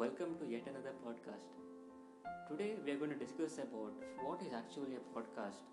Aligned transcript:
welcome 0.00 0.30
to 0.40 0.46
yet 0.50 0.66
another 0.70 0.92
podcast. 1.06 1.48
Today 2.48 2.68
we 2.82 2.92
are 2.92 2.96
going 2.96 3.10
to 3.10 3.20
discuss 3.22 3.58
about 3.58 3.92
what 4.24 4.40
is 4.40 4.54
actually 4.58 4.96
a 4.96 5.02
podcast 5.14 5.66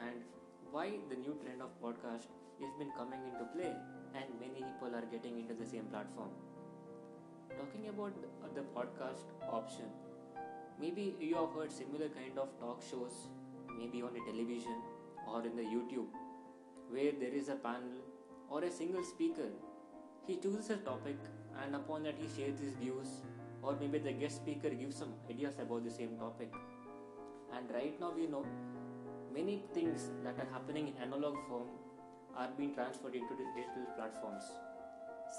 and 0.00 0.22
why 0.70 0.92
the 1.10 1.16
new 1.16 1.34
trend 1.42 1.60
of 1.60 1.72
podcast 1.82 2.28
has 2.60 2.76
been 2.78 2.92
coming 2.96 3.18
into 3.30 3.44
play 3.54 3.72
and 4.14 4.26
many 4.38 4.62
people 4.62 4.94
are 4.98 5.06
getting 5.10 5.40
into 5.40 5.54
the 5.54 5.66
same 5.66 5.86
platform. 5.86 6.30
Talking 7.58 7.88
about 7.88 8.14
the 8.54 8.62
podcast 8.76 9.34
option, 9.50 9.90
maybe 10.80 11.16
you 11.18 11.34
have 11.34 11.50
heard 11.52 11.72
similar 11.72 12.08
kind 12.10 12.38
of 12.38 12.54
talk 12.60 12.80
shows, 12.88 13.26
maybe 13.76 14.02
on 14.02 14.14
the 14.14 14.20
television 14.30 14.78
or 15.26 15.44
in 15.44 15.56
the 15.56 15.64
YouTube, 15.64 16.06
where 16.90 17.10
there 17.18 17.34
is 17.34 17.48
a 17.48 17.56
panel 17.56 18.06
or 18.50 18.62
a 18.62 18.70
single 18.70 19.02
speaker. 19.02 19.50
He 20.28 20.36
chooses 20.36 20.70
a 20.70 20.76
topic 20.76 21.16
and 21.64 21.74
upon 21.74 22.04
that 22.04 22.14
he 22.20 22.28
shares 22.36 22.60
his 22.60 22.74
views 22.74 23.08
or 23.68 23.76
maybe 23.78 23.98
the 23.98 24.12
guest 24.12 24.36
speaker 24.36 24.70
gives 24.70 24.96
some 24.96 25.12
ideas 25.30 25.58
about 25.60 25.84
the 25.84 25.90
same 25.90 26.16
topic. 26.16 26.50
And 27.54 27.70
right 27.70 28.00
now 28.00 28.12
we 28.16 28.26
know 28.26 28.46
many 29.34 29.62
things 29.74 30.08
that 30.24 30.38
are 30.42 30.48
happening 30.52 30.88
in 30.88 31.02
analog 31.02 31.36
form 31.48 31.68
are 32.34 32.48
being 32.56 32.74
transferred 32.74 33.14
into 33.14 33.34
the 33.40 33.46
digital 33.54 33.84
platforms. 33.96 34.44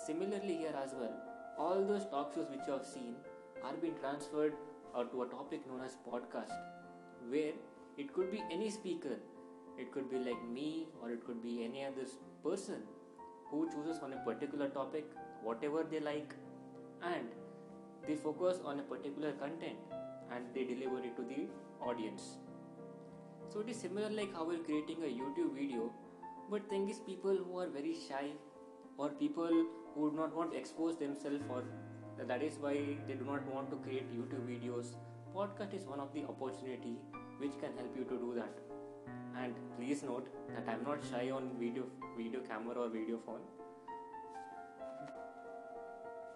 Similarly 0.06 0.58
here 0.58 0.76
as 0.84 0.94
well 0.94 1.16
all 1.58 1.84
those 1.86 2.06
talk 2.12 2.36
shows 2.36 2.50
which 2.52 2.68
you 2.68 2.74
have 2.74 2.86
seen 2.86 3.16
are 3.64 3.74
being 3.82 3.96
transferred 4.00 4.54
uh, 4.96 5.04
to 5.04 5.24
a 5.24 5.26
topic 5.28 5.68
known 5.68 5.82
as 5.86 5.98
podcast 6.10 6.54
where 7.30 7.54
it 7.98 8.14
could 8.14 8.32
be 8.32 8.44
any 8.52 8.70
speaker. 8.70 9.18
It 9.78 9.92
could 9.92 10.10
be 10.10 10.20
like 10.20 10.48
me 10.48 10.88
or 11.02 11.12
it 11.12 11.26
could 11.26 11.42
be 11.42 11.64
any 11.64 11.84
other 11.84 12.08
person 12.44 12.84
who 13.50 13.70
chooses 13.72 14.02
on 14.04 14.14
a 14.14 14.18
particular 14.18 14.70
topic 14.70 15.06
whatever 15.44 15.84
they 15.90 16.00
like. 16.00 16.36
And 17.02 17.30
they 18.10 18.16
focus 18.16 18.60
on 18.66 18.80
a 18.80 18.84
particular 18.92 19.32
content 19.34 19.78
and 20.36 20.46
they 20.54 20.64
deliver 20.64 20.98
it 20.98 21.16
to 21.16 21.24
the 21.32 21.48
audience. 21.80 22.38
So 23.54 23.60
it 23.60 23.70
is 23.70 23.78
similar 23.78 24.10
like 24.10 24.34
how 24.34 24.46
we're 24.46 24.64
creating 24.70 25.04
a 25.04 25.12
youtube 25.20 25.54
video 25.56 25.92
but 26.50 26.68
thing 26.70 26.90
is 26.90 27.00
people 27.00 27.38
who 27.46 27.60
are 27.60 27.68
very 27.68 27.96
shy 28.08 28.26
or 28.98 29.10
people 29.10 29.66
who 29.94 30.10
do 30.10 30.18
not 30.18 30.36
want 30.36 30.52
to 30.54 30.58
expose 30.58 30.98
themselves 30.98 31.44
or 31.50 31.64
that 32.28 32.44
is 32.44 32.58
why 32.60 32.74
they 33.08 33.14
do 33.14 33.26
not 33.26 33.46
want 33.54 33.70
to 33.72 33.78
create 33.78 34.12
youtube 34.16 34.46
videos. 34.54 34.94
Podcast 35.36 35.74
is 35.76 35.86
one 35.86 36.00
of 36.00 36.14
the 36.14 36.24
opportunity 36.26 36.98
which 37.38 37.58
can 37.60 37.78
help 37.78 37.96
you 37.96 38.04
to 38.06 38.18
do 38.18 38.34
that. 38.36 38.58
And 39.38 39.54
please 39.78 40.04
note 40.04 40.28
that 40.56 40.72
i'm 40.74 40.84
not 40.84 41.10
shy 41.12 41.30
on 41.32 41.52
video 41.60 41.84
video 42.18 42.42
camera 42.42 42.76
or 42.86 42.90
video 42.90 43.20
phone. 43.26 43.42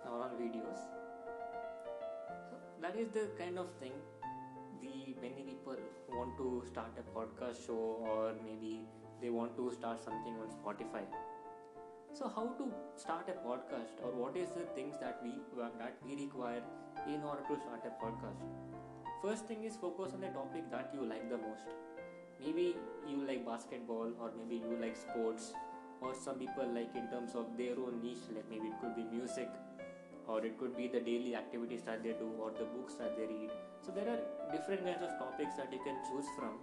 Or 0.05 0.21
on 0.21 0.37
videos. 0.41 0.85
That 2.83 2.97
is 2.97 3.07
the 3.11 3.29
kind 3.39 3.57
of 3.57 3.67
thing 3.79 3.93
the 4.81 5.15
many 5.21 5.43
people 5.49 5.77
want 6.09 6.35
to 6.37 6.63
start 6.69 6.97
a 7.01 7.03
podcast 7.17 7.65
show 7.65 7.83
or 8.07 8.33
maybe 8.45 8.81
they 9.21 9.29
want 9.29 9.55
to 9.55 9.71
start 9.71 10.03
something 10.03 10.35
on 10.41 10.49
Spotify. 10.55 11.03
So 12.11 12.27
how 12.35 12.43
to 12.57 12.67
start 12.97 13.29
a 13.29 13.37
podcast 13.47 14.03
or 14.03 14.11
what 14.11 14.35
is 14.35 14.49
the 14.49 14.65
things 14.75 14.99
that 14.99 15.21
we 15.23 15.31
that 15.79 15.95
we 16.05 16.25
require 16.25 16.61
in 17.07 17.23
order 17.23 17.43
to 17.47 17.55
start 17.61 17.87
a 17.87 17.93
podcast? 18.03 18.43
First 19.21 19.45
thing 19.45 19.63
is 19.63 19.77
focus 19.77 20.11
on 20.13 20.19
the 20.19 20.33
topic 20.39 20.69
that 20.69 20.91
you 20.93 21.05
like 21.05 21.29
the 21.29 21.37
most. 21.37 21.71
Maybe 22.45 22.75
you 23.07 23.25
like 23.25 23.45
basketball 23.45 24.11
or 24.19 24.33
maybe 24.37 24.57
you 24.57 24.77
like 24.81 24.97
sports 24.97 25.53
or 26.01 26.13
some 26.13 26.35
people 26.35 26.67
like 26.67 26.93
in 26.97 27.07
terms 27.07 27.33
of 27.33 27.57
their 27.57 27.79
own 27.79 28.01
niche 28.03 28.27
like 28.35 28.49
maybe 28.49 28.67
it 28.67 28.81
could 28.81 28.93
be 28.97 29.03
music 29.03 29.47
or 30.27 30.45
it 30.45 30.57
could 30.57 30.75
be 30.77 30.87
the 30.87 30.99
daily 30.99 31.35
activities 31.35 31.81
that 31.83 32.03
they 32.03 32.13
do 32.13 32.29
or 32.39 32.51
the 32.51 32.65
books 32.65 32.95
that 32.95 33.17
they 33.17 33.25
read. 33.25 33.51
So 33.81 33.91
there 33.91 34.07
are 34.07 34.19
different 34.51 34.85
kinds 34.85 35.01
of 35.01 35.09
topics 35.19 35.55
that 35.57 35.71
you 35.71 35.79
can 35.83 35.97
choose 36.09 36.25
from. 36.37 36.59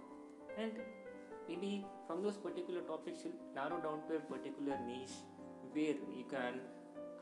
And 0.57 0.71
maybe 1.47 1.85
from 2.07 2.23
those 2.23 2.37
particular 2.37 2.81
topics 2.81 3.23
you 3.25 3.33
narrow 3.53 3.79
down 3.79 4.01
to 4.07 4.17
a 4.17 4.19
particular 4.19 4.77
niche 4.85 5.17
where 5.73 5.95
you 6.17 6.25
can 6.29 6.59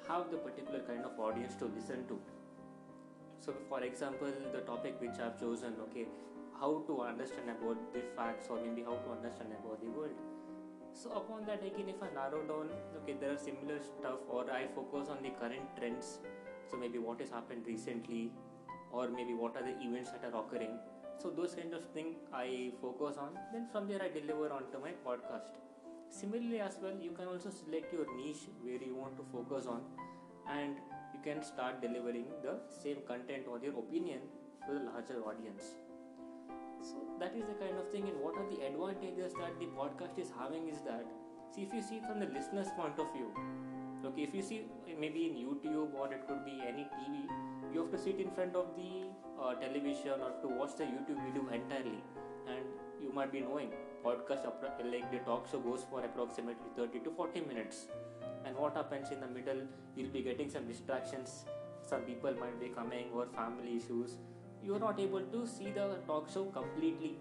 have 0.08 0.32
the 0.32 0.38
particular 0.38 0.80
kind 0.82 1.04
of 1.06 1.20
audience 1.20 1.56
to 1.56 1.66
listen 1.66 2.08
to. 2.08 2.20
So 3.40 3.54
for 3.68 3.84
example 3.84 4.32
the 4.54 4.62
topic 4.62 5.00
which 5.00 5.18
i've 5.24 5.40
chosen 5.40 5.76
okay 5.84 6.06
how 6.60 6.84
to 6.88 7.02
understand 7.02 7.50
about 7.50 7.94
the 7.94 8.02
facts 8.16 8.48
or 8.50 8.60
maybe 8.62 8.84
how 8.84 8.96
to 8.96 9.12
understand 9.12 9.54
about 9.60 9.80
the 9.82 9.90
world 9.90 10.12
so 11.02 11.10
upon 11.18 11.46
that 11.46 11.62
again 11.68 11.90
if 11.92 12.02
I 12.06 12.10
narrow 12.14 12.42
down 12.48 12.70
okay 12.98 13.16
there 13.20 13.32
are 13.34 13.38
similar 13.38 13.80
stuff 13.80 14.20
or 14.28 14.42
I 14.52 14.68
focus 14.76 15.08
on 15.14 15.24
the 15.24 15.30
current 15.42 15.76
trends 15.78 16.20
so 16.70 16.78
maybe 16.78 17.00
what 17.00 17.22
has 17.22 17.30
happened 17.30 17.66
recently 17.66 18.32
or 18.92 19.08
maybe 19.08 19.34
what 19.34 19.56
are 19.56 19.64
the 19.64 19.76
events 19.88 20.12
that 20.12 20.26
are 20.28 20.42
occurring 20.42 20.78
so 21.22 21.30
those 21.30 21.56
kind 21.56 21.74
of 21.74 21.86
thing 21.94 22.16
I 22.34 22.72
focus 22.82 23.18
on 23.18 23.40
then 23.54 23.68
from 23.72 23.88
there 23.88 24.02
I 24.02 24.10
deliver 24.10 24.52
onto 24.52 24.80
my 24.80 24.94
podcast. 25.06 25.56
Similarly 26.10 26.60
as 26.60 26.78
well 26.82 26.96
you 27.00 27.12
can 27.12 27.28
also 27.28 27.50
select 27.50 27.94
your 27.94 28.06
niche 28.18 28.48
where 28.62 28.84
you 28.84 28.96
want 28.96 29.16
to 29.18 29.26
focus 29.32 29.68
on 29.68 29.82
and 30.50 30.76
you 31.14 31.20
can 31.24 31.44
start 31.44 31.82
delivering 31.82 32.26
the 32.44 32.60
same 32.84 32.98
content 33.08 33.44
or 33.50 33.60
your 33.60 33.78
opinion 33.80 34.20
to 34.68 34.74
the 34.74 34.80
larger 34.92 35.22
audience 35.24 35.76
so 36.82 36.98
that 37.20 37.36
is 37.36 37.46
the 37.46 37.58
kind 37.64 37.78
of 37.78 37.90
thing 37.92 38.08
and 38.08 38.20
what 38.20 38.36
are 38.36 38.48
the 38.50 38.62
advantages 38.66 39.34
that 39.34 39.54
the 39.60 39.68
podcast 39.78 40.18
is 40.18 40.32
having 40.40 40.68
is 40.70 40.82
that 40.82 41.06
see 41.54 41.64
if 41.64 41.74
you 41.74 41.82
see 41.82 42.00
from 42.08 42.20
the 42.20 42.28
listener's 42.28 42.72
point 42.78 42.98
of 43.00 43.12
view 43.14 43.30
okay 44.06 44.24
if 44.24 44.34
you 44.34 44.42
see 44.42 44.64
maybe 45.00 45.28
in 45.28 45.36
youtube 45.36 45.94
or 45.94 46.12
it 46.14 46.28
could 46.28 46.44
be 46.46 46.62
any 46.68 46.88
tv 46.98 47.28
you 47.74 47.82
have 47.82 47.92
to 47.92 47.98
sit 47.98 48.20
in 48.20 48.32
front 48.32 48.56
of 48.56 48.76
the 48.76 49.10
uh, 49.42 49.54
television 49.56 50.22
or 50.22 50.32
to 50.42 50.48
watch 50.48 50.76
the 50.76 50.84
youtube 50.84 51.20
video 51.26 51.48
entirely. 51.54 52.04
And 52.48 52.66
you 53.02 53.12
might 53.14 53.32
be 53.32 53.42
knowing 53.42 53.72
podcast 54.04 54.46
like 54.92 55.12
the 55.12 55.20
talk 55.20 55.48
show 55.52 55.60
goes 55.60 55.86
for 55.90 56.04
approximately 56.04 56.70
30 56.76 57.00
to 57.02 57.12
40 57.12 57.42
minutes. 57.42 57.88
And 58.46 58.56
what 58.56 58.76
happens 58.76 59.12
in 59.12 59.20
the 59.20 59.28
middle 59.28 59.62
you'll 59.96 60.10
be 60.10 60.22
getting 60.22 60.50
some 60.50 60.68
distractions. 60.68 61.46
Some 61.86 62.02
people 62.02 62.34
might 62.34 62.60
be 62.60 62.70
coming 62.70 63.08
or 63.14 63.28
family 63.28 63.78
issues 63.78 64.18
you 64.64 64.76
are 64.76 64.80
not 64.80 65.00
able 65.00 65.22
to 65.22 65.48
see 65.48 65.72
the 65.72 65.98
talk 66.08 66.30
show 66.32 66.46
completely 66.46 67.18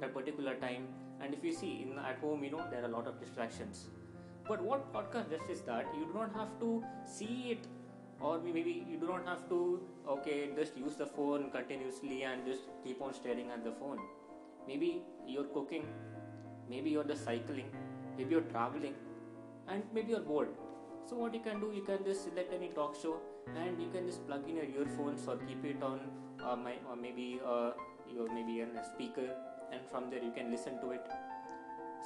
at 0.00 0.08
a 0.08 0.12
particular 0.12 0.54
time. 0.56 0.88
And 1.20 1.34
if 1.34 1.42
you 1.42 1.52
see 1.52 1.82
in 1.82 1.98
at 1.98 2.18
home 2.18 2.44
you 2.44 2.50
know 2.50 2.64
there 2.70 2.82
are 2.82 2.86
a 2.86 2.88
lot 2.96 3.06
of 3.06 3.20
distractions. 3.20 3.86
But 4.48 4.62
what 4.62 4.92
podcast 4.92 5.30
does 5.30 5.48
is 5.50 5.62
that 5.62 5.86
you 5.94 6.06
do 6.06 6.18
not 6.18 6.34
have 6.34 6.58
to 6.60 6.84
see 7.06 7.50
it. 7.52 7.66
Or 8.20 8.38
maybe 8.40 8.84
you 8.90 8.98
do 8.98 9.06
not 9.06 9.26
have 9.26 9.48
to 9.48 9.80
okay 10.08 10.50
just 10.56 10.76
use 10.76 10.96
the 10.96 11.06
phone 11.06 11.50
continuously 11.50 12.22
and 12.24 12.44
just 12.44 12.62
keep 12.84 13.00
on 13.00 13.14
staring 13.14 13.50
at 13.50 13.64
the 13.64 13.72
phone. 13.72 13.98
Maybe 14.66 15.02
you're 15.26 15.50
cooking. 15.56 15.86
Maybe 16.68 16.90
you're 16.90 17.04
just 17.04 17.24
cycling. 17.24 17.70
Maybe 18.16 18.32
you're 18.32 18.48
traveling. 18.54 18.94
And 19.68 19.82
maybe 19.94 20.12
you're 20.12 20.20
bored. 20.32 20.48
So 21.08 21.16
what 21.16 21.34
you 21.34 21.40
can 21.40 21.60
do 21.60 21.72
you 21.74 21.82
can 21.82 22.04
just 22.04 22.24
select 22.24 22.52
any 22.52 22.68
talk 22.68 22.96
show 23.00 23.20
and 23.56 23.80
you 23.80 23.88
can 23.90 24.06
just 24.06 24.26
plug 24.26 24.48
in 24.48 24.56
your 24.56 24.64
earphones 24.64 25.26
or 25.26 25.36
keep 25.36 25.64
it 25.64 25.82
on 25.82 26.00
uh, 26.44 26.56
my 26.56 26.74
or 26.88 26.96
maybe 26.96 27.40
uh, 27.44 27.70
your 28.12 28.32
maybe 28.32 28.60
a 28.60 28.84
speaker 28.84 29.28
and 29.72 29.80
from 29.90 30.10
there 30.10 30.22
you 30.22 30.32
can 30.32 30.50
listen 30.50 30.80
to 30.80 30.90
it. 30.90 31.06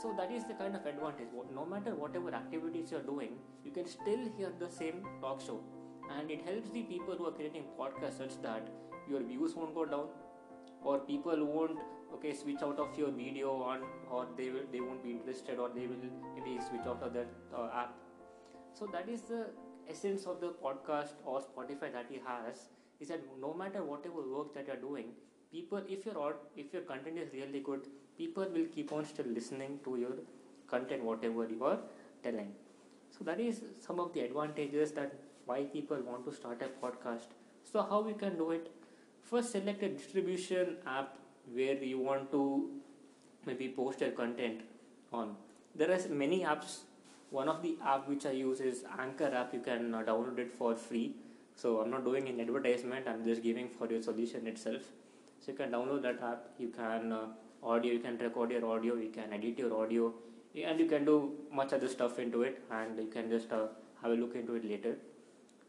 So 0.01 0.15
that 0.17 0.33
is 0.33 0.45
the 0.45 0.55
kind 0.55 0.75
of 0.75 0.87
advantage. 0.87 1.29
No 1.55 1.65
matter 1.67 1.95
whatever 1.95 2.35
activities 2.35 2.91
you're 2.91 3.03
doing 3.03 3.37
you 3.65 3.71
can 3.71 3.87
still 3.87 4.29
hear 4.37 4.53
the 4.59 4.69
same 4.69 5.03
talk 5.21 5.41
show. 5.41 5.61
And 6.19 6.31
it 6.31 6.43
helps 6.45 6.71
the 6.71 6.83
people 6.83 7.15
who 7.17 7.27
are 7.27 7.33
creating 7.33 7.65
podcasts 7.79 8.19
such 8.19 8.41
that 8.43 8.69
your 9.09 9.23
views 9.23 9.55
won't 9.55 9.75
go 9.75 9.85
down 9.85 10.09
or 10.83 10.99
people 10.99 11.45
won't 11.45 11.79
okay 12.15 12.35
switch 12.35 12.63
out 12.63 12.79
of 12.79 12.97
your 12.99 13.11
video 13.11 13.51
on 13.63 13.81
or 14.11 14.27
they 14.37 14.51
will 14.51 14.67
they 14.73 14.81
won't 14.81 15.03
be 15.03 15.11
interested 15.11 15.59
or 15.59 15.69
they 15.75 15.87
will 15.87 16.05
maybe 16.35 16.59
switch 16.69 16.87
out 16.87 17.03
of 17.03 17.13
that 17.15 17.29
uh, 17.57 17.69
app. 17.75 17.95
So 18.75 18.87
that 18.93 19.09
is 19.09 19.23
the 19.23 19.47
essence 19.93 20.27
of 20.27 20.41
the 20.41 20.53
podcast 20.67 21.25
or 21.25 21.41
spotify 21.49 21.93
that 21.99 22.07
he 22.15 22.21
has 22.27 22.69
is 23.01 23.09
that 23.09 23.21
no 23.41 23.53
matter 23.55 23.83
whatever 23.83 24.23
work 24.37 24.55
that 24.55 24.67
you're 24.67 24.85
doing 24.85 25.11
people 25.51 25.83
if 25.97 26.07
your 26.07 26.35
if 26.57 26.73
your 26.73 26.83
content 26.93 27.19
is 27.19 27.33
really 27.39 27.61
good 27.71 27.89
people 28.19 28.47
will 28.55 28.69
keep 28.75 28.93
on 28.93 29.05
still 29.05 29.27
listening 29.39 29.79
to 29.85 29.97
your 30.03 30.15
content 30.73 31.05
whatever 31.05 31.47
you 31.49 31.65
are 31.65 31.79
telling. 32.23 32.53
So 33.17 33.25
that 33.25 33.41
is 33.41 33.63
some 33.87 34.01
of 34.01 34.13
the 34.13 34.21
advantages 34.21 34.93
that 34.93 35.15
why 35.45 35.65
people 35.65 35.99
want 36.11 36.25
to 36.27 36.33
start 36.35 36.63
a 36.63 36.69
podcast. 36.85 37.35
So 37.71 37.83
how 37.83 38.01
we 38.01 38.15
can 38.15 38.37
do 38.37 38.51
it? 38.53 38.71
First 39.23 39.53
select 39.53 39.83
a 39.83 39.89
distribution 39.89 40.77
app 40.87 41.17
where 41.53 41.75
you 41.75 41.99
want 41.99 42.31
to 42.33 42.71
maybe 43.47 43.69
post 43.69 44.01
your 44.01 44.11
content 44.11 44.63
on. 45.13 45.37
There 45.75 45.91
are 45.91 46.01
many 46.09 46.41
apps 46.41 46.81
one 47.33 47.49
of 47.49 47.63
the 47.63 47.77
app 47.93 48.09
which 48.09 48.25
i 48.27 48.31
use 48.31 48.61
is 48.61 48.85
anchor 48.99 49.31
app. 49.35 49.55
You 49.55 49.61
can 49.61 49.95
uh, 49.95 50.03
download 50.03 50.39
it 50.39 50.53
for 50.53 50.75
free. 50.75 51.17
So 51.57 51.81
i'm 51.81 51.91
not 51.91 52.05
doing 52.05 52.29
an 52.29 52.41
advertisement. 52.41 53.09
I'm 53.09 53.25
just 53.25 53.43
giving 53.43 53.69
for 53.69 53.87
your 53.93 54.03
solution 54.03 54.47
itself. 54.47 54.83
So 55.41 55.53
you 55.53 55.59
can 55.59 55.71
download 55.71 56.03
that 56.03 56.23
app. 56.23 56.51
You 56.59 56.69
can 56.69 57.13
uh, 57.13 57.27
audio 57.63 57.93
you 57.95 58.01
can 58.01 58.19
record 58.19 58.51
your 58.51 58.67
audio. 58.67 58.97
You 58.97 59.11
can 59.11 59.33
edit 59.33 59.59
your 59.59 59.73
audio. 59.83 60.13
And 60.65 60.79
you 60.79 60.87
can 60.87 61.07
do 61.07 61.33
much 61.51 61.73
other 61.73 61.89
stuff 61.89 62.19
into 62.19 62.43
it. 62.43 62.63
And 62.71 62.99
you 62.99 63.07
can 63.07 63.31
just 63.31 63.51
uh, 63.51 63.67
have 64.03 64.13
a 64.13 64.15
look 64.15 64.35
into 64.35 64.55
it 64.55 64.65
later. 64.65 64.97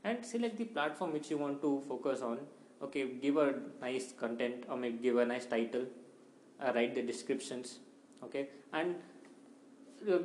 And 0.03 0.25
select 0.25 0.57
the 0.57 0.65
platform 0.65 1.13
which 1.13 1.31
you 1.31 1.37
want 1.37 1.61
to 1.61 1.81
focus 1.87 2.21
on. 2.21 2.39
Okay 2.81 3.05
give 3.21 3.37
a 3.37 3.53
nice 3.81 4.11
content. 4.11 4.65
Or 4.69 4.75
maybe 4.75 4.97
give 4.97 5.17
a 5.17 5.25
nice 5.25 5.45
title. 5.45 5.85
Uh, 6.59 6.73
write 6.75 6.93
the 6.93 7.01
descriptions. 7.01 7.79
Okay. 8.23 8.49
And 8.73 8.95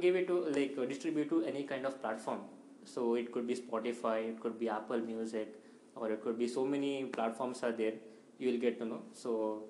give 0.00 0.16
it 0.16 0.26
to 0.28 0.40
like 0.56 0.76
uh, 0.78 0.84
distribute 0.84 1.28
to 1.30 1.42
any 1.44 1.64
kind 1.64 1.86
of 1.86 2.00
platform. 2.00 2.40
So 2.84 3.14
it 3.14 3.32
could 3.32 3.46
be 3.46 3.54
spotify 3.54 4.28
it 4.28 4.40
could 4.40 4.58
be 4.58 4.68
apple 4.68 4.98
music 4.98 5.54
or 5.94 6.10
it 6.10 6.22
could 6.22 6.38
be 6.38 6.48
so 6.48 6.64
many 6.64 7.04
platforms 7.04 7.62
are 7.62 7.72
there 7.72 7.94
you 8.38 8.52
will 8.52 8.58
get 8.58 8.78
to 8.78 8.84
know. 8.84 9.02
So 9.12 9.64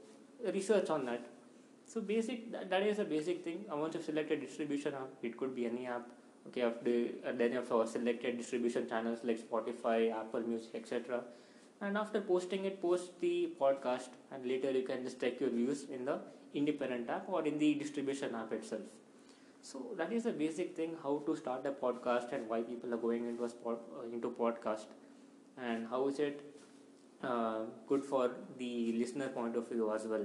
research 0.53 0.91
on 0.91 1.05
that. 1.07 1.27
So 1.87 2.01
basic 2.01 2.53
that, 2.53 2.71
that 2.71 2.83
is 2.83 2.99
a 2.99 3.05
basic 3.05 3.45
thing. 3.45 3.65
I 3.71 3.75
want 3.75 3.93
to 3.93 4.03
select 4.03 4.31
a 4.31 4.37
distribution 4.37 4.95
app 4.95 5.11
it 5.23 5.37
could 5.37 5.55
be 5.55 5.67
any 5.67 5.87
app 5.87 6.09
okay 6.49 6.63
after 6.63 6.91
uh, 7.27 7.33
then 7.37 7.53
you 7.53 7.63
have 7.63 7.89
selected 7.89 8.39
distribution 8.39 8.89
channels 8.89 9.19
like 9.25 9.39
spotify 9.39 10.13
apple 10.21 10.41
music 10.41 10.75
etc 10.75 11.21
and 11.81 11.97
after 11.97 12.21
posting 12.21 12.65
it 12.65 12.81
post 12.81 13.21
the 13.21 13.53
podcast 13.61 14.09
and 14.33 14.47
later 14.47 14.71
you 14.71 14.83
can 14.83 15.03
just 15.03 15.21
check 15.21 15.41
your 15.41 15.51
views 15.51 15.85
in 15.97 16.05
the 16.05 16.19
independent 16.55 17.11
app 17.11 17.29
or 17.29 17.45
in 17.47 17.59
the 17.59 17.75
distribution 17.75 18.35
app 18.35 18.53
itself 18.53 18.81
so 19.63 19.95
that 19.97 20.13
is 20.13 20.25
the 20.25 20.33
basic 20.33 20.77
thing 20.77 20.97
how 21.03 21.23
to 21.27 21.37
start 21.37 21.67
a 21.67 21.71
podcast 21.71 22.33
and 22.33 22.49
why 22.49 22.61
people 22.63 22.93
are 22.95 22.99
going 22.99 23.29
into 23.29 23.45
a 23.45 23.49
spot, 23.49 23.81
uh, 23.99 24.13
into 24.13 24.31
podcast. 24.31 24.87
And 25.57 25.87
how 25.89 26.09
is 26.09 26.19
it 26.19 26.41
uh, 27.23 27.61
good 27.87 28.05
for 28.05 28.31
the 28.59 28.93
listener 28.93 29.29
point 29.29 29.57
of 29.57 29.69
view 29.69 29.93
as 29.93 30.07
well. 30.07 30.25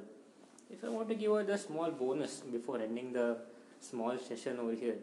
If 0.70 0.84
i 0.84 0.90
want 0.90 1.10
to 1.10 1.16
give 1.16 1.32
a 1.32 1.58
small 1.58 1.92
bonus 1.92 2.42
before 2.52 2.80
ending 2.80 3.14
the 3.14 3.38
small 3.80 4.18
session 4.18 4.60
over 4.60 4.74
here. 4.74 4.98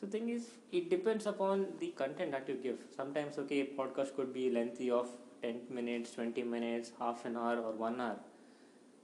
So 0.00 0.06
thing 0.06 0.30
is 0.30 0.48
it 0.72 0.88
depends 0.88 1.26
upon 1.26 1.66
the 1.78 1.88
content 1.88 2.32
that 2.32 2.48
you 2.48 2.54
give. 2.54 2.78
Sometimes 2.96 3.38
okay 3.38 3.68
podcast 3.78 4.16
could 4.16 4.32
be 4.32 4.50
lengthy 4.50 4.90
of 4.90 5.08
10 5.42 5.60
minutes 5.70 6.12
20 6.12 6.42
minutes 6.42 6.92
half 6.98 7.24
an 7.24 7.36
hour 7.36 7.56
or 7.58 7.72
one 7.72 8.00
hour 8.00 8.16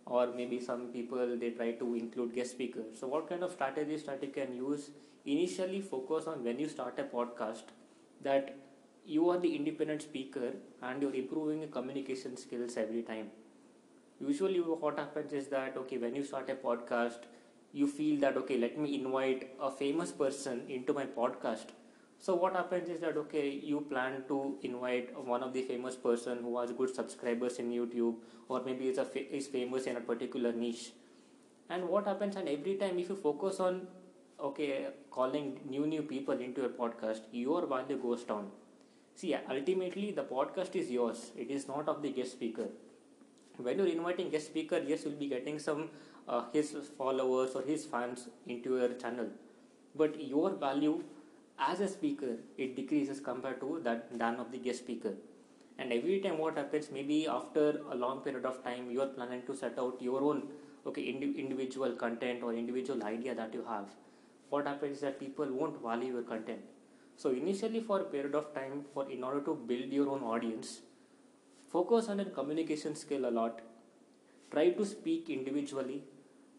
or 0.06 0.28
maybe 0.36 0.60
some 0.60 0.86
people 0.88 1.36
they 1.36 1.50
try 1.50 1.72
to 1.72 1.94
include 1.94 2.34
guest 2.34 2.52
speakers 2.52 2.98
so 3.00 3.06
what 3.08 3.28
kind 3.28 3.42
of 3.42 3.52
strategies 3.52 4.04
that 4.04 4.22
you 4.22 4.30
can 4.30 4.54
use? 4.54 4.90
Initially 5.24 5.80
focus 5.80 6.26
on 6.28 6.44
when 6.44 6.58
you 6.60 6.68
start 6.68 6.98
a 7.00 7.02
podcast 7.02 7.64
that 8.22 8.56
you 9.04 9.28
are 9.28 9.38
the 9.38 9.56
independent 9.56 10.02
speaker 10.02 10.52
and 10.82 11.02
you're 11.02 11.14
improving 11.14 11.60
your 11.60 11.68
communication 11.68 12.36
skills 12.36 12.76
every 12.76 13.02
time. 13.02 13.30
Usually 14.20 14.60
what 14.60 14.98
happens 14.98 15.32
is 15.32 15.48
that 15.48 15.76
okay 15.76 15.98
when 15.98 16.14
you 16.14 16.24
start 16.24 16.48
a 16.50 16.54
podcast 16.54 17.26
you 17.72 17.86
feel 17.86 18.20
that 18.20 18.36
okay 18.36 18.56
let 18.58 18.78
me 18.78 18.94
invite 18.94 19.50
a 19.60 19.70
famous 19.70 20.12
person 20.12 20.62
into 20.68 20.92
my 20.94 21.04
podcast 21.04 21.74
so 22.18 22.34
what 22.34 22.54
happens 22.54 22.88
is 22.88 23.00
that 23.00 23.16
okay 23.16 23.48
you 23.48 23.80
plan 23.90 24.22
to 24.28 24.56
invite 24.62 25.10
one 25.24 25.42
of 25.42 25.52
the 25.52 25.62
famous 25.62 25.96
person 25.96 26.38
who 26.42 26.58
has 26.58 26.72
good 26.72 26.94
subscribers 26.94 27.58
in 27.58 27.70
youtube 27.70 28.14
or 28.48 28.62
maybe 28.64 28.88
is 28.88 28.98
a 28.98 29.36
is 29.36 29.46
famous 29.46 29.84
in 29.84 29.96
a 29.96 30.00
particular 30.00 30.52
niche. 30.52 30.92
And 31.68 31.88
what 31.88 32.06
happens 32.06 32.36
and 32.36 32.48
every 32.48 32.76
time 32.76 32.98
if 32.98 33.08
you 33.08 33.16
focus 33.16 33.58
on 33.60 33.88
okay 34.40 34.88
calling 35.10 35.58
new 35.68 35.86
new 35.86 36.02
people 36.02 36.38
into 36.46 36.60
your 36.60 36.70
podcast 36.70 37.22
your 37.32 37.66
value 37.66 37.98
goes 37.98 38.24
down. 38.24 38.50
See 39.14 39.34
ultimately 39.34 40.12
the 40.12 40.22
podcast 40.22 40.76
is 40.76 40.90
yours. 40.90 41.32
It 41.36 41.50
is 41.50 41.66
not 41.66 41.88
of 41.88 42.02
the 42.02 42.10
guest 42.10 42.32
speaker. 42.32 42.68
When 43.56 43.78
you're 43.78 43.88
inviting 43.88 44.30
guest 44.30 44.46
speaker 44.46 44.78
yes 44.78 45.04
you'll 45.04 45.20
be 45.24 45.28
getting 45.28 45.58
some 45.58 45.90
uh, 46.28 46.44
his 46.52 46.76
followers 46.96 47.54
or 47.54 47.62
his 47.62 47.84
fans 47.84 48.28
into 48.46 48.76
your 48.76 48.92
channel. 48.94 49.28
But 49.96 50.22
your 50.22 50.50
value 50.50 51.02
as 51.58 51.80
a 51.80 51.88
speaker 51.88 52.36
it 52.56 52.76
decreases 52.76 53.20
compared 53.20 53.60
to 53.60 53.80
that 53.84 54.18
than 54.18 54.36
of 54.36 54.52
the 54.52 54.58
guest 54.58 54.80
speaker. 54.80 55.14
And 55.78 55.92
every 55.92 56.20
time 56.20 56.38
what 56.38 56.56
happens 56.56 56.90
maybe 56.92 57.26
after 57.28 57.80
a 57.90 57.94
long 57.94 58.20
period 58.20 58.46
of 58.46 58.62
time 58.64 58.90
you 58.90 59.02
are 59.02 59.08
planning 59.08 59.42
to 59.46 59.54
set 59.56 59.78
out 59.78 60.00
your 60.00 60.22
own 60.22 60.42
okay 60.86 61.02
indi- 61.02 61.38
individual 61.38 61.92
content 61.92 62.42
or 62.42 62.54
individual 62.54 63.04
idea 63.04 63.34
that 63.34 63.54
you 63.54 63.64
have. 63.68 63.88
What 64.50 64.66
happens 64.66 64.96
is 64.96 65.00
that 65.02 65.20
people 65.20 65.46
won't 65.52 65.82
value 65.82 66.12
your 66.14 66.22
content. 66.22 66.60
So 67.16 67.30
initially 67.30 67.80
for 67.80 68.00
a 68.00 68.04
period 68.04 68.34
of 68.34 68.54
time 68.54 68.84
for 68.94 69.10
in 69.10 69.24
order 69.24 69.40
to 69.42 69.54
build 69.54 69.92
your 69.92 70.08
own 70.10 70.22
audience 70.22 70.80
focus 71.72 72.08
on 72.08 72.18
your 72.18 72.30
communication 72.30 72.94
skill 72.96 73.26
a 73.28 73.30
lot. 73.30 73.60
Try 74.50 74.70
to 74.70 74.84
speak 74.84 75.30
individually. 75.30 76.02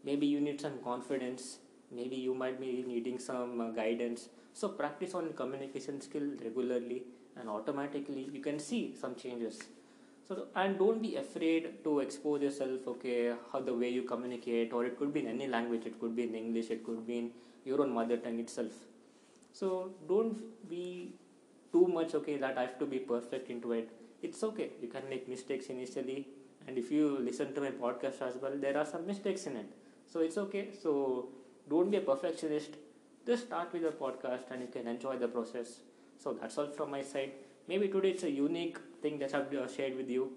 Maybe 0.04 0.28
you 0.28 0.40
need 0.42 0.62
some 0.62 0.80
confidence 0.84 1.60
maybe 1.92 2.16
you 2.16 2.34
might 2.34 2.60
be 2.60 2.84
needing 2.88 3.19
some 3.19 3.62
uh, 3.62 3.69
guidance. 3.69 4.30
So 4.54 4.69
practice 4.69 5.13
on 5.13 5.34
communication 5.34 6.01
skill 6.01 6.30
regularly 6.44 7.04
and 7.39 7.50
automatically 7.50 8.30
you 8.34 8.42
can 8.42 8.60
see 8.60 8.95
some 9.00 9.16
changes. 9.16 9.60
So 10.28 10.48
and 10.56 10.78
don't 10.78 11.01
be 11.01 11.16
afraid 11.16 11.84
to 11.84 12.00
expose 12.00 12.42
yourself 12.42 12.88
okay 12.88 13.34
how 13.51 13.62
the 13.62 13.74
way 13.74 13.89
you 13.89 14.04
communicate 14.04 14.74
or 14.74 14.86
it 14.86 14.98
could 14.98 15.13
be 15.13 15.22
in 15.22 15.28
any 15.28 15.48
language 15.48 15.86
it 15.86 16.00
could 16.01 16.16
be 16.18 16.24
in 16.24 16.36
english 16.36 16.69
it 16.69 16.84
could 16.84 17.07
be 17.07 17.19
in 17.19 17.31
your 17.63 17.81
own 17.81 17.94
mother 17.94 18.18
tongue 18.18 18.40
itself. 18.40 18.74
So 19.54 19.92
don't 20.07 20.69
be 20.69 21.13
too 21.72 21.88
much 21.88 22.13
okay 22.16 22.38
that 22.38 22.57
i 22.57 22.62
have 22.62 22.78
to 22.80 22.86
be 22.86 23.00
perfect 23.00 23.50
into 23.50 23.72
it. 23.72 23.90
It's 24.22 24.44
okay 24.44 24.72
you 24.81 24.90
can 24.90 25.07
make 25.10 25.30
mistakes 25.30 25.68
initially 25.68 26.28
and 26.68 26.78
if 26.78 26.92
you 26.92 27.19
listen 27.19 27.54
to 27.54 27.62
my 27.62 27.72
podcast 27.72 28.22
as 28.22 28.36
well 28.42 28.57
there 28.57 28.78
are 28.78 28.86
some 28.86 29.07
mistakes 29.07 29.45
in 29.45 29.56
it. 29.56 29.72
So 30.07 30.19
it's 30.22 30.38
okay. 30.38 30.69
So 30.81 31.30
don't 31.69 31.92
be 31.92 31.98
a 31.98 32.02
perfectionist. 32.02 32.72
Just 33.25 33.48
start 33.48 33.74
with 33.74 33.81
your 33.81 33.92
podcast 33.92 34.52
and 34.52 34.62
you 34.62 34.68
can 34.68 34.88
enjoy 34.88 35.18
the 35.18 35.28
process. 35.28 35.81
So 36.18 36.34
that's 36.34 36.58
all 36.58 36.68
from 36.68 36.92
my 36.92 37.02
side. 37.02 37.31
Maybe 37.68 37.90
today 37.90 38.12
it's 38.12 38.24
a 38.24 38.31
unique 38.31 38.78
thing 39.02 39.19
that 39.19 39.36
i've 39.36 39.54
uh, 39.54 39.68
shared 39.68 39.96
with 39.98 40.10
you. 40.10 40.31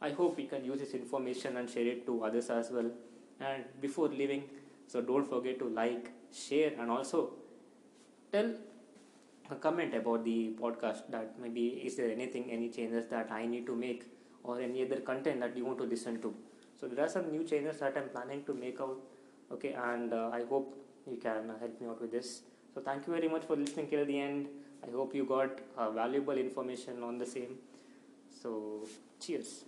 I 0.00 0.10
hope 0.10 0.38
you 0.38 0.46
can 0.46 0.64
use 0.64 0.80
this 0.80 0.94
information 0.94 1.58
and 1.58 1.68
share 1.68 1.86
it 1.86 2.06
to 2.06 2.24
others 2.24 2.48
as 2.50 2.70
well. 2.70 2.90
And 3.40 3.64
before 3.80 4.08
leaving 4.08 4.44
so 4.90 5.00
don't 5.00 5.28
forget 5.28 5.58
to 5.60 5.68
like 5.68 6.10
share 6.32 6.72
and 6.78 6.90
also 6.90 7.30
tell 8.32 8.50
a 9.50 9.54
comment 9.54 9.94
about 9.94 10.24
the 10.24 10.56
podcast 10.60 11.02
that 11.10 11.38
maybe 11.40 11.66
is 11.88 11.96
there 11.96 12.10
anything 12.10 12.50
any 12.50 12.68
changes 12.68 13.06
that 13.06 13.30
i 13.30 13.46
need 13.46 13.66
to 13.66 13.76
make 13.76 14.04
or 14.42 14.60
any 14.60 14.84
other 14.84 15.00
content 15.00 15.38
that 15.40 15.56
you 15.56 15.64
want 15.64 15.78
to 15.78 15.84
listen 15.84 16.20
to. 16.22 16.34
So 16.80 16.88
there 16.88 17.04
are 17.04 17.08
some 17.08 17.30
new 17.30 17.44
changes 17.44 17.78
that 17.80 17.96
i'm 17.96 18.08
planning 18.08 18.42
to 18.44 18.54
make 18.54 18.80
out 18.80 18.98
okay 19.52 19.72
and 19.72 20.12
uh, 20.12 20.30
i 20.32 20.42
hope 20.44 20.80
you 21.10 21.16
can 21.16 21.52
help 21.58 21.80
me 21.80 21.88
out 21.88 22.00
with 22.00 22.12
this. 22.12 22.42
So 22.74 22.80
thank 22.80 23.06
you 23.06 23.12
very 23.12 23.28
much 23.28 23.44
for 23.44 23.56
listening 23.56 23.88
till 23.88 24.04
the 24.04 24.18
end. 24.18 24.48
I 24.86 24.90
hope 24.90 25.14
you 25.14 25.24
got 25.24 25.58
uh, 25.76 25.90
valuable 25.90 26.34
information 26.34 27.02
on 27.02 27.18
the 27.18 27.26
same. 27.26 27.58
So 28.42 28.86
cheers. 29.20 29.64